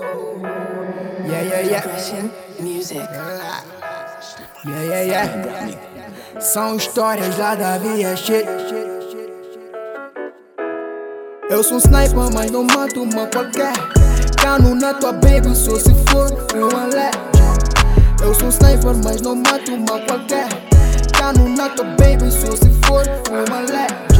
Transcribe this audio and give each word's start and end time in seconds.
Yeah, 0.00 1.42
yeah, 1.42 1.60
yeah. 1.60 1.84
Music. 2.58 2.96
Yeah, 4.64 4.82
yeah, 4.82 5.02
yeah. 5.02 6.40
São 6.40 6.76
histórias 6.76 7.36
lá 7.36 7.54
da 7.54 7.78
via 7.78 8.16
shit. 8.16 8.46
Eu 11.50 11.62
sou 11.62 11.74
um 11.74 11.78
sniper, 11.78 12.32
mas 12.32 12.50
não 12.50 12.64
mato 12.64 13.02
uma 13.02 13.26
qualquer. 13.26 13.74
Cano 14.40 14.74
na 14.74 14.94
tua 14.94 15.12
baby, 15.12 15.54
só 15.54 15.76
se 15.76 15.94
for 16.08 16.32
um 16.56 16.76
alé. 16.76 17.10
Eu 18.22 18.34
sou 18.34 18.46
um 18.46 18.50
sniper, 18.50 18.94
mas 19.04 19.20
não 19.20 19.34
mato 19.36 19.74
uma 19.74 20.00
qualquer. 20.00 20.48
Cano 21.18 21.48
na 21.50 21.68
tua 21.68 21.84
baby, 21.84 22.30
só 22.30 22.56
se 22.56 22.70
for 22.86 23.04
um 23.30 23.54
alé. 23.54 24.11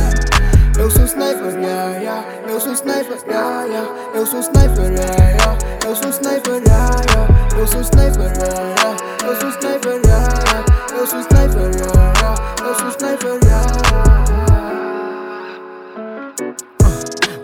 Eu 0.83 0.91
sou 0.91 1.07
sniper, 1.07 1.61
yeah, 1.61 1.97
yeah. 1.97 2.25
Eu 2.49 2.61
sou 2.61 2.75
sniper, 2.75 3.17
yeah, 3.29 3.65
yeah. 3.67 3.87
Eu 4.17 4.27
sou 4.27 4.41
sniper, 4.43 4.91
yeah, 4.91 5.15
yeah. 5.39 5.57
Eu 5.87 5.95
sou 5.95 6.11
sniper, 6.11 6.61
yeah, 6.67 6.91
yeah. 7.07 7.29
Eu 7.57 7.67
sou 7.69 7.83
sniper, 7.85 8.33
yeah, 8.35 8.59
yeah. 8.83 8.97
Eu 9.23 9.37
sou 9.37 9.51
sniper, 9.53 10.01
yeah, 10.05 10.27
yeah. 10.51 10.65
Eu 10.99 11.07
sou 11.07 11.21
sniper, 11.21 11.71
yeah, 11.79 12.13
yeah. 12.19 12.35
Eu 12.67 12.75
sou 12.75 12.91
sniper, 12.91 13.39
yeah. 13.45 13.67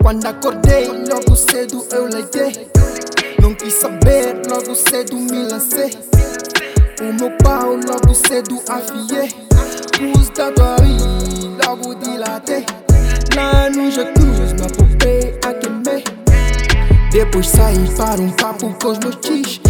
Quando 0.01 0.25
acordei, 0.25 0.87
logo 1.09 1.33
cedo 1.37 1.87
eu 1.93 2.09
leitei. 2.09 2.69
Não 3.41 3.55
quis 3.55 3.73
saber, 3.75 4.41
logo 4.49 4.75
cedo 4.75 5.15
me 5.15 5.47
lancei. 5.47 5.97
O 6.99 7.13
meu 7.13 7.31
pau 7.37 7.77
logo 7.87 8.13
cedo 8.13 8.61
afiei. 8.67 9.33
Os 10.19 10.29
dado 10.31 10.61
aí, 10.61 10.97
logo 11.65 11.95
dilatei. 11.95 12.65
No 13.75 13.91
jacuzzi, 13.91 14.53
me 14.55 14.65
apopei 14.65 15.39
a 15.45 15.53
queimei. 15.53 16.03
Depois 17.11 17.47
saí 17.47 17.87
para 17.95 18.21
um 18.21 18.31
papo 18.31 18.75
com 18.81 18.89
os 18.89 18.99
meus 18.99 19.15
tis. 19.17 19.61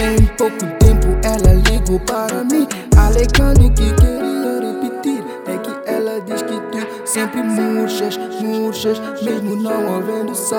Em 0.00 0.24
pouco 0.36 0.64
tempo 0.78 1.08
ela 1.22 1.54
ligou 1.68 2.00
para 2.00 2.44
mim, 2.44 2.66
alegando 2.96 3.70
que 3.72 3.92
queria 3.94 4.60
repetir. 4.60 5.24
É 5.46 5.58
que 5.58 5.90
ela 5.90 6.20
diz 6.20 6.42
que 6.42 6.60
tu 6.70 6.86
sempre 7.04 7.42
murchas, 7.42 8.16
murchas, 8.40 9.00
mesmo 9.22 9.56
não 9.56 9.96
havendo 9.96 10.34
sol. 10.34 10.58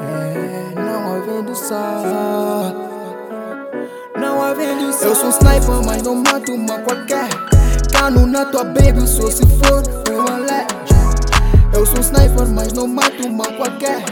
É, 0.00 0.74
não 0.80 1.16
havendo 1.16 1.54
sol. 1.54 2.88
Eu 5.00 5.14
sou 5.14 5.26
um 5.26 5.30
sniper, 5.30 5.86
mas 5.86 6.02
não 6.02 6.16
mato 6.16 6.52
uma 6.52 6.78
qualquer. 6.80 7.28
Cano 7.92 8.26
na 8.26 8.44
tua 8.46 8.64
baby, 8.64 9.06
só 9.06 9.30
se 9.30 9.42
for. 9.46 10.07
Eu 11.78 11.86
sou 11.86 11.98
um 11.98 12.00
sniper, 12.00 12.48
mas 12.48 12.72
não 12.72 12.88
mato 12.88 13.24
uma 13.24 13.44
qualquer. 13.52 14.02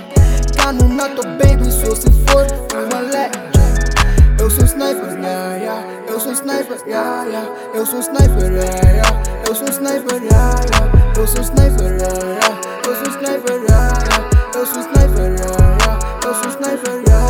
Cano 0.57 0.89
na 0.89 1.09
tua 1.09 1.25
baby, 1.25 1.69
só 1.69 1.97
se 1.97 2.09
for 2.29 2.47
um 2.77 2.97
alé. 2.97 3.29
Eu 4.39 4.49
sou 4.49 4.63
um 4.63 4.67
sniper, 4.67 5.19
yeah, 5.19 5.57
yeah. 5.57 5.83
Eu 6.07 6.21
sou 6.21 6.31
um 6.31 6.35
sniper, 6.35 6.79
yeah, 6.87 7.25
yeah. 7.25 7.49
Eu 7.75 7.85
sou 7.85 7.99
um 7.99 8.03
sniper, 8.03 8.53
yeah, 8.53 8.89
yeah. 8.89 9.23
Eu 9.49 9.55
sou 9.57 9.67
um 9.67 9.71
sniper, 9.73 10.23
yeah, 10.23 10.61
yeah. 10.63 11.13
Eu 11.17 11.27
sou 11.27 11.41
um 11.41 11.43
sniper, 11.43 11.91
yeah, 11.99 12.23
yeah. 12.23 12.61
Eu 12.87 12.95
sou 12.95 13.09
um 13.09 13.11
sniper, 13.11 13.59
yeah, 13.69 13.99
yeah. 13.99 14.31
Eu 14.55 14.65
sou 14.65 14.79
um 14.79 14.83
sniper, 14.83 15.27
yeah, 15.27 15.59
yeah. 15.83 15.99
Eu 16.25 16.35
sou 16.35 16.47
um 16.47 16.51
sniper, 16.53 16.95
yeah. 17.09 17.27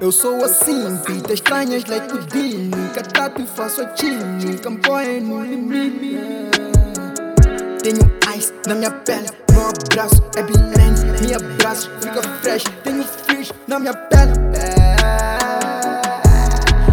Eu 0.00 0.12
sou 0.12 0.44
assim, 0.44 0.96
vida 1.06 1.34
estranhas, 1.34 1.84
like 1.84 2.14
o 2.14 2.18
Dini 2.18 2.88
Nunca 3.26 3.42
e 3.42 3.46
faço 3.46 3.84
time, 3.96 4.56
campanha 4.58 5.20
no 5.20 5.42
limite 5.42 6.16
Tenho 7.82 8.36
ice 8.36 8.54
na 8.68 8.76
minha 8.76 8.90
pele, 8.92 9.26
meu 9.50 9.68
abraço 9.68 10.22
é 10.36 10.42
bilene 10.44 11.20
Me 11.20 11.34
abraço, 11.34 11.90
fica 12.00 12.22
fresh, 12.40 12.62
tenho 12.84 13.02
fish 13.02 13.52
na 13.66 13.80
minha 13.80 13.94
pele. 13.94 14.32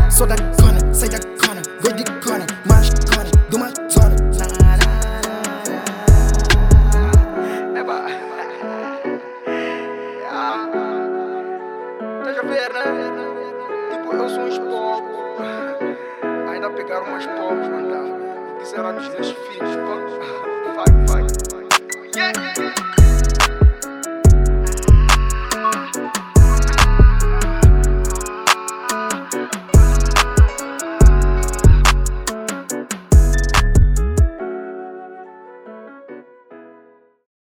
Sou 0.10 0.26
da 0.26 0.36
cona, 0.60 0.92
sai 0.92 1.10
da 1.10 1.20
cona, 1.20 1.62
gosto 1.84 1.98
de 1.98 2.04
cona 2.26 2.48
Mais 2.66 2.90
cona, 2.90 3.30
do 3.52 3.58
uma 3.58 3.72
zona 3.88 4.16
Eba 7.80 8.06
Estás 12.18 12.38
a 12.38 12.42
ver, 12.42 12.74
né? 12.74 12.84
Tipo, 13.92 14.16
eu 14.16 14.30
sou 14.30 14.40
um 14.40 14.48
espoco. 14.48 15.93
Ainda 16.64 16.78
pegaram 16.78 17.06
umas 17.08 17.26
pobres, 17.26 17.68
mano. 17.68 18.58
Quiseram 18.60 18.98
dizer 18.98 19.20
os 19.20 19.32
filhos, 19.32 19.76
pô. 19.76 20.00
Vai, 20.76 20.86
vai. 21.10 21.28
Yeah. 22.16 22.93